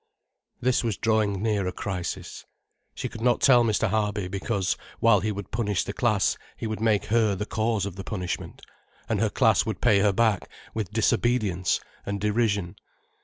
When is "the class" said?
5.83-6.39